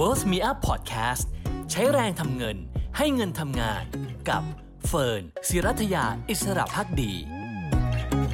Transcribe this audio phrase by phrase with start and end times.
[0.00, 1.24] Wealth Me Up Podcast
[1.70, 2.56] ใช้แรงทำเงิน
[2.96, 3.84] ให้เงินทำงาน
[4.28, 4.42] กับ
[4.86, 7.12] เฟิร์นศิรัทยาอิสระพักดี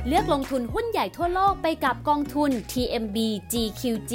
[0.06, 3.16] เลือกลงทุนหุ้นใหญ่ทั่วโลกไปกับกองทุน TMB
[3.52, 4.12] GQG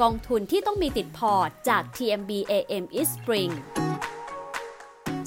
[0.00, 3.52] กองทุนที่ต้องมีติดพอร์ตจาก TMBAM Eastspring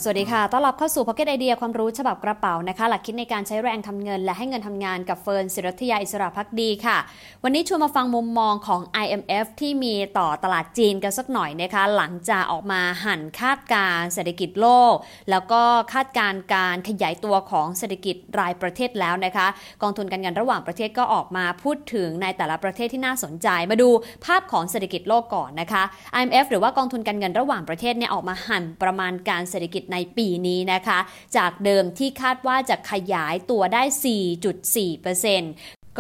[0.05, 6.97] สวัสดีค่ะ ต้อนรับเข้าสู่ Pocket Idea ความรู้ฉบับกระเป๋านะคะ หลักคิดในการใช้แรงทำเงิน และให้เงินทำงานกับเฟิร์นศิรัทยาอิสระพักดีค่ะ
[7.43, 14.95] วันนี้ชวนมาฟังมุมมองของ IMF ที่มีต่อตลาดจีนกันสักหน่อยนะคะ หลังจากออกมาหันคาดการเศรษฐกิจโลก
[15.31, 15.61] แล้วก็
[15.93, 19.47] คาดการการขยายตัวของเศรษฐกิจรายประเทศแล้วนะคะ
[19.81, 23.89] กองทุนการเงินระหว่างประเทศก็ออกมาพูดถึงในแต่ละประเทศที่น่าสนใจ มาดู
[24.25, 25.83] ภาพของเศรษฐกิจโลกก่อนนะคะ
[26.19, 30.99] IMF หรือว่ากองทุนการเงินระหว่างประเทศเนี่ยออกมาหันประมาณการเศรษฐกิจในปีนี้นะคะ
[31.37, 34.03] จากเดิมที่คาดว่าจะขยายตัวได้ 4.4%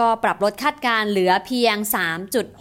[0.01, 1.75] ก็ปรับลดคาดการณ์เหลือเพียง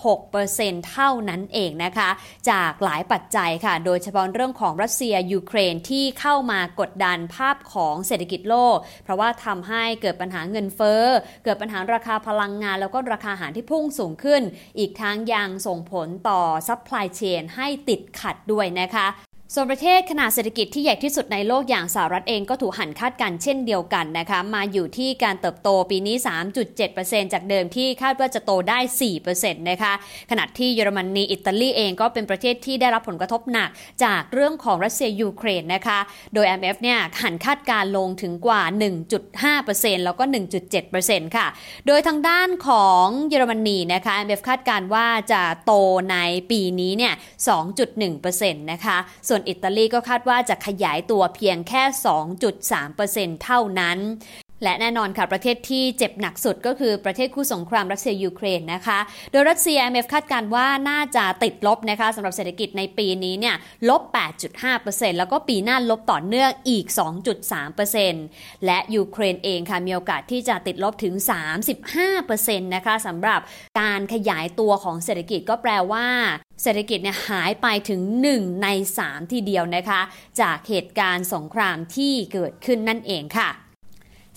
[0.00, 2.10] 3.6%เท่านั้นเองนะคะ
[2.50, 11.04] จากหลายปัจจัยค่ะ โดยเฉพาะเรื่องของรัสเซียยูเครนที่เข้ามากดดันภาพของเศรษฐกิจโลก เพราะว่าทำให้เกิดปัญหาเงินเฟ้อ
[11.44, 14.42] เกิดปัญหาราคาพลังงาน แล้วก็ราคาอาหารที่พุ่งสูงขึ้น
[14.78, 19.06] อีกทั้งยังส่งผลต่อ supply chain ให้ติดขัดด้วยนะคะ
[19.54, 26.16] ส่วนประเทศขนาดเศรษฐกิจที่ใหญ่ที่สุดในโลกอย่างสหรัฐเองก็ถูกหั่นคาดการณ์เช่นเดียวกันนะคะ มาอยู่ที่การเติบโตปีนี้
[26.74, 28.78] 3.7%จากเดิมที่คาดว่าจะโตได้
[29.24, 29.92] 4%นะคะ
[30.30, 33.70] ขณะที่เยอรมนีอิตาลีเองก็เป็นประเทศที่ได้รับผลกระทบหนัก
[34.04, 35.98] จากเรื่องของรัสเซียยูเครนนะคะ
[36.34, 38.62] โดย IMF เนี่ยหันคาดการลงถึงกว่า
[39.32, 40.24] 1.5%แล้วก็
[40.80, 41.46] 1.7%ค่ะ
[41.86, 45.72] โดยทางด้านของเยอรมนีนะคะ IMF คาดการว่าจะโต
[46.10, 46.16] ใน
[46.50, 47.14] ปีนี้เนี่ย
[47.92, 51.82] 2.1%นะคะ ส่วนอิตาลีก็คาดว่าจะขยายตัวเพียงแค่
[52.62, 53.98] 2.3%เท่านั้น
[54.62, 58.98] และแน่นอนค่ะ ประเทศที่เจ็บหนักสุดก็คือประเทศคู่สงครามรัสเซียยูเครนนะคะ
[59.32, 63.56] โดยรัสเซีย IMF คาดการว่าน่าจะติดลบนะคะสำหรับเศรษฐกิจในปีนี้เนี่ย
[63.88, 64.02] ลบ
[64.60, 66.86] 8.5%แล้วก็ปีหน้าลบต่อเนื่องอีก
[67.96, 71.14] 2.3%และยูเครนเองค่ะมีโอกาสที่จะติดลบถึง
[71.90, 73.40] 35%นะคะสำหรับ
[73.80, 76.06] การขยายตัวของเศรษฐกิจก็แปลว่า
[76.62, 78.00] เศรษฐกิจเนี่ยหายไปถึง
[78.32, 78.68] 1 ใน
[79.00, 80.00] 3 ทีเดียวนะคะ
[80.40, 83.50] จากเหตุการณ์สงครามที่เกิดขึ้นนั่นเองค่ะ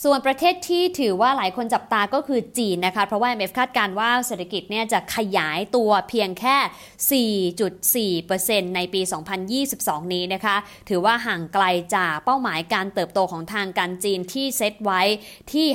[0.03, 7.41] ส่วนประเทศที่ถือว่าหลายคนจับตาก็คือจีนนะคะ เพราะว่า IMF คาดการว่าเศรษฐกิจเนี่ยจะขยายตัวเพียงแค่
[8.21, 9.01] 4.4%ในปี
[9.57, 10.55] 2022 นี้นะคะ
[10.89, 15.01] ถือว่าห่างไกลจากเป้าหมายการเติบโตของทางการจีนที่เซตไว้
[15.53, 15.67] ที่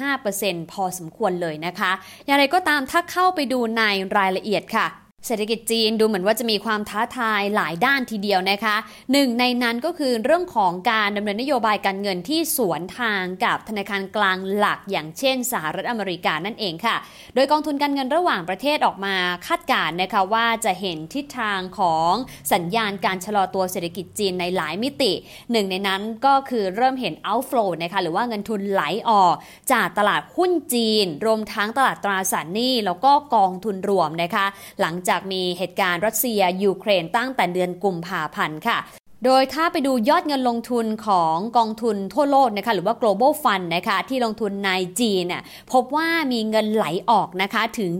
[0.00, 1.92] 5.5%พอสมควรเลยนะคะ
[2.26, 3.82] อย่างไรก็ตามถ้าเข้าไปดูใน
[4.18, 8.76] รายละเอียดค่ะ เศรษฐกิจจีนดูเหมือนว่าจะมีความท้าทายหลายด้านทีเดียวนะคะ
[9.12, 16.96] หนึ่งในนั้นก็คือเรื่องของการดำเนินนโยบายการเงินที่สวนทางกับธนาคารกลางหลักอย่างเช่น สหรัฐอเมริกานั่นเองค่ะ
[17.34, 19.16] โดยกองทุนการเงินระหว่างประเทศออกมา
[19.46, 22.12] คาดการณ์นะคะว่าจะเห็นทิศทางของ
[22.52, 25.12] สัญญาณการชะลอตัวเศรษฐกิจจีนในหลายมิติ
[25.52, 29.34] หนึ่งในนั้นก็คือเริ่มเห็น outflow นะคะหรือว่าเงินทุนไหลออก
[29.72, 34.46] จากตลาดหุ้นจีน รวมทั้งตลาดตราสารหนี้แล้วก็กองทุนรวมนะคะ
[34.82, 38.78] หลังจากากมีเหตุการณ์รัสเซียยูเครนตั้งแต่เดือนกุมภาพันธ์ค่ะ
[39.24, 47.90] โดยถ้าไปดูยอดเงินลงทุนของกองทุนทั่วโลกนะคะหรือว่า global fund นะคะที่ลงทุนในจีนน่ะพบว่ามีเงินไหลออกนะคะถึง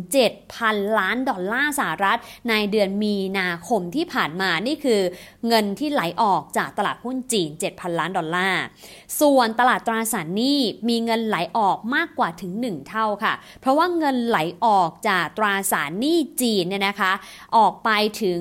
[0.45, 2.19] 7,000 ล้านดอลลาร์สหรัฐ
[2.49, 5.01] ในเดือนมีนาคมที่ผ่านมานี่คือ
[5.49, 8.63] เงินที่ไหลออกจากตลาดหุ้นจีน 7,000 ล้านดอลลาร์
[9.21, 17.13] ส่วนตลาดตราสารหนี้มีเงินไหลออกมากกว่าถึง 1 เท่าค่ะ เพราะว่าเงินไหลออกจากตราสารหนี้จีนเนี่ยนะคะ
[17.57, 17.91] ออกไป
[18.23, 18.39] ถึง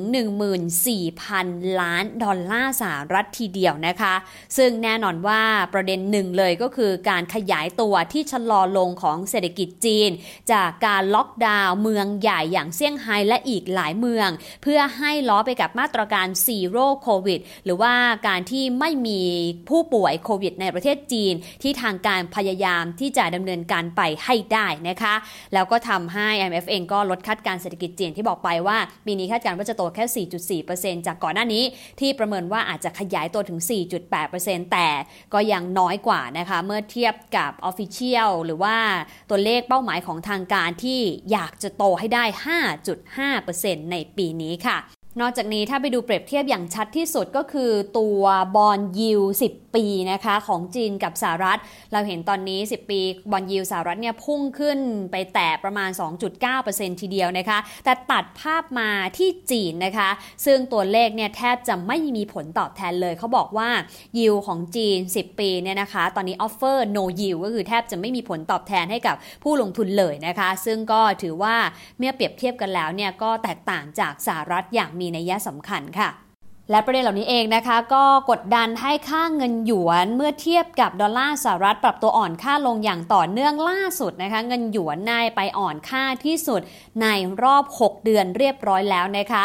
[0.69, 4.13] 14,000 ล้านดอลลาร์สหรัฐทีเดียวนะคะ
[4.57, 5.41] ซึ่งแน่นอนว่า
[5.73, 10.09] ประเด็นหนึ่งเลยก็คือการขยายตัวที่ชะลอลงของเศรษฐกิจจีน
[10.51, 14.29] จากการล็อกดาวน์เมืองใหญ่อย่างเซี่ยงไฮ้และอีกหลายเมือง
[14.63, 17.93] เพื่อให้ล้อไปกับมาตรการซีโร่โควิดหรือว่า
[18.27, 19.21] การที่ไม่มี
[19.69, 21.33] ผู้ป่วยโควิดในประเทศจีน
[21.63, 25.15] ที่ทางการพยายามที่จะดำเนินการไปให้ได้นะคะ
[25.53, 30.05] แล้วก็ทำให้ IMF เองก็ลดคาดการเศรษฐกิจจีนที่บอกไปว่าปีนี้คาดการณ์ว่าจะโตแค่
[30.63, 31.63] 4.4%จากก่อนหน้านี้
[31.99, 33.59] ที่ประเมินว่าว่าอาจจะขยายตัวถึง
[34.15, 34.87] 4.8%แต่
[35.33, 38.77] ก็ยังน้อยกว่านะคะเมื่อเทียบกับ Official หรือว่า
[39.29, 40.99] ตัวเลขเป้าหมายของทางการที่
[41.31, 42.23] อยากจะโตให้ได้
[43.23, 44.77] 5.5%ในปีนี้ค่ะ
[45.21, 48.23] นอกจากนี้ถ้าไปดูเปรียบเทียบอย่างชัดที่สุดก็คือตัว
[48.55, 49.21] บอลยิว
[49.51, 51.59] 10 ปีนะคะของจีนกับสหรัฐ
[51.93, 52.99] เราเห็นตอนนี้ 10 ปี
[53.31, 54.79] บอลยิวสหรัฐเนี่ยพุ่งขึ้น
[55.11, 55.89] ไปแตะประมาณ
[56.45, 60.09] 2.9%ทีเดียวนะคะ แต่ตัดภาพมาที่จีนนะคะ
[60.45, 63.69] ซึ่งตัวเลขเนี่ยแทบจะไม่มีผลตอบแทนเลย เขาบอกว่า
[64.19, 71.55] ยิวของจีน 10 ปีเนี่ยนะคะ ตอนนี้ offer no yield ก็คือแทบจะไม่มีผลตอบแทนให้กับผู้ลงทุนเลยนะคะ ซึ่งก็ถือว่า
[71.97, 76.09] เมื่อเปรียบเทียบกันแล้วเนี่ยก็แตกต่างจากสหรัฐอย่างมีมีนัยสำคัญค่ะ
[76.71, 86.61] และประเด็นเหล่านี้เองนะคะ ก็กดดันให้ค่าเงินหยวนเมื่อเทียบกับดอลลาร์สหรัฐปรับตัวอ่อนค่าลงอย่างต่อเนื่องล่าสุดนะคะ เงินหยวนนายไปอ่อนค่าที่สุด
[87.01, 87.07] ใน
[87.43, 89.43] รอบ 6 เดือนเรียบร้อยแล้วนะคะ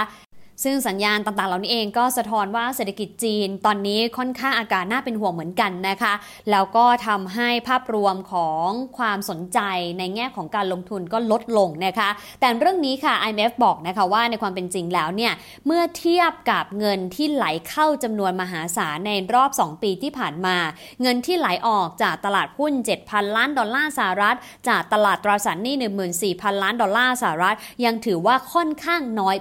[0.64, 6.12] ซึ่งสัญญาณต่างๆ เหล่านี้เองก็สะท้อนว่าเศรษฐกิจจีนตอนนี้ค่อนข้างอาการน่าเป็นห่วงเหมือนกันนะคะ
[6.50, 8.66] แล้วก็ทำให้ภาพรวมของ
[8.98, 9.58] ความสนใจ
[9.98, 12.08] ในแง่ของการลงทุนก็ลดลงนะคะ
[12.40, 15.32] แต่เรื่องนี้ค่ะ IMF บอกนะคะว่าในความเป็นจริงแล้วเนี่ย
[15.66, 20.56] เมื่อเทียบกับเงินที่ไหลเข้าจำนวนมหาศาลในรอบ 2 ปีที่ผ่านมา
[21.02, 22.72] เงินที่ไหลออกจากตลาดหุ้น
[23.04, 24.36] 7,000 ล้านดอลลาร์สหรัฐ
[24.68, 25.74] จากตลาดตราสารหนี้
[26.18, 29.36] 14,000 ล้านดอลลาร์สหรัฐ ยังถือว่าค่อนข้างน้อย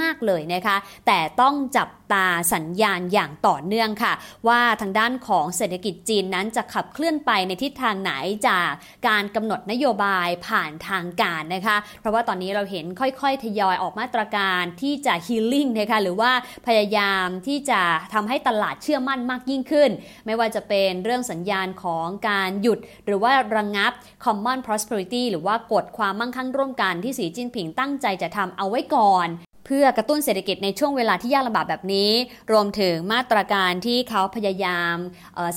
[0.00, 0.63] มาก ๆ เลยนะคะ
[1.06, 4.12] แต่ต้องจับตาสัญญาณอย่างต่อเนื่องค่ะ
[4.48, 8.12] ว่าทางด้านของเศรษฐกิจจีนนั้นจะขับเคลื่อนไปในทิศทางไหน
[8.48, 8.68] จาก
[9.08, 16.32] การกำหนดนโยบายผ่านทางการนะคะ เพราะว่าตอนนี้เราเห็นค่อยๆ ทยอยออกมาตรการที่จะฮีลิ่งนะคะหรือว่า
[16.66, 17.80] พยายามที่จะ
[18.14, 19.90] ทำให้ตลาดเชื่อมั่นมากยิ่งขึ้น
[20.26, 23.92] ไม่ว่าจะเป็นเรื่องสัญญาณของการหยุด หรือว่าระงงับ
[24.24, 29.28] Common Prosperity หรือว่ากฎความมั่งคั่งร่วมกันที่สีจิ้นผิงตั้งใจจะทำเอาไว้ก่อน
[29.66, 32.10] เพื่อกระตุ้นเศรษฐกิจในช่วงเวลาที่ยากลำบากแบบนี้
[32.52, 34.96] รวมถึงมาตรการที่เขาพยายาม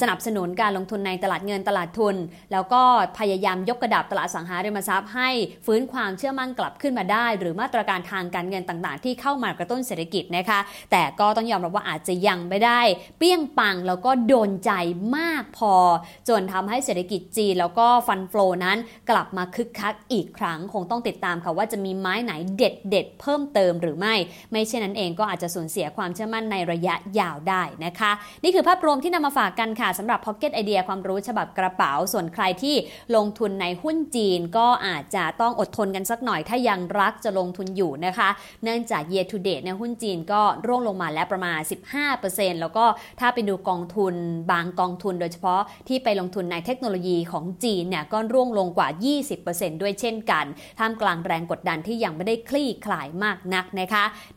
[0.01, 2.15] สนับสนุนการลงทุนในตลาดเงินตลาดทุน
[2.51, 2.81] แล้วก็
[3.19, 5.29] พยายามยกกระดับตลาดสังหาริมทรัพย์ให้
[5.65, 10.59] ฟื้นความเชื่อมั่นกลับขึ้นมาได้ หรือมาตรการทางการเงินต่างๆ ที่เข้ามากระตุ้นเศรษฐกิจนะคะ
[10.91, 12.81] แต่ก็ต้องยอมรับว่าอาจจะยังไม่ได้
[13.17, 14.71] เปี้ยงปังแล้วก็โดนใจ
[15.17, 15.73] มากพอ
[16.29, 18.77] จนทำให้เศรษฐกิจจีนแล้วก็ฟันฟลอนั้น
[19.09, 24.15] กลับมาคึกคักอีกครั้งคงต้องติดตามค่ะว่าจะมีไม้ไหนเด็ดเด็ดเพิ่มเติมหรือไม่
[24.51, 28.11] ไม่เช่นนั้นเองก็อาจจะสูญเสียความเชื่อมั่นในระยะยาวได้นะคะ
[28.43, 32.75] นี่คือภาพรวมที่นำมาฝากกันค่ะสำหรับ Pocket ไอเดียความรู้ฉบับกระเป๋า ส่วนใครที่
[33.15, 38.29] ลงทุนในหุ้นจีนก็อาจจะต้องอดทนกันสักหน่อย ถ้ายังรักจะลงทุนอยู่นะคะ
[38.63, 41.59] เนื่องจาก year to date ในหุ้นจีนก็ร่วงลงมาแล้วประมาณ
[42.11, 42.85] 15%แล้วก็
[43.19, 44.13] ถ้าไปดูกองทุน
[44.51, 48.87] บางกองทุนโดยเฉพาะที่ไปลงทุนในเทคโนโลยีของจีนเนี่ยก็ร่วงลงกว่า
[49.35, 50.45] 20%ด้วยเช่นกัน
[50.79, 53.86] ท่ามกลางแรงกดดันที่ยังไม่ได้คลี่คลายมากนักนะคะ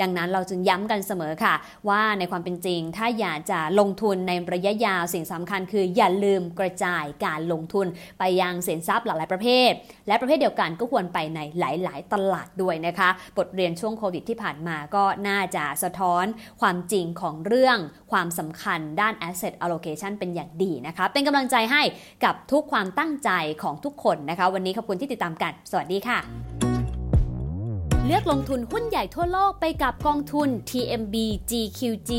[0.00, 1.55] ดังนั้นเราจึงย้ำกันเสมอค่ะ
[1.88, 7.87] ว่าในความเป็นจริง ถ้าอยากจะลงทุนในระยะยาวสิ่งสำคัญคืออย่าลืมกระจายการลงทุน
[8.19, 9.70] ไปยังสินทรัพย์หลายประเภท
[10.08, 13.08] และประเภทเดียวกันก็ควรไปในหลาย ๆ ตลาดด้วยนะคะ
[13.38, 16.25] บทเรียนช่วงโควิดที่ผ่านมาก็น่าจะสะท้อน
[16.61, 17.79] ความจริงของเรื่อง
[18.12, 21.82] ความสำคัญด้าน asset allocation เป็นอย่างดีนะคะ เป็นกำลังใจให้
[22.25, 23.31] กับทุกความตั้งใจ
[23.62, 26.70] ของทุกคนนะคะ วันนี้ขอบคุณที่ติดตามกัน สวัสดีค่ะ
[28.06, 31.17] เลือกลงทุนหุ้นใหญ่ทั่วโลกไปกับกองทุน TMB
[31.50, 32.12] GQG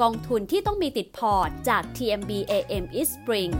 [0.00, 3.50] กองทุนที่ต้องมีติดพอร์ตจาก TMB AM East Spring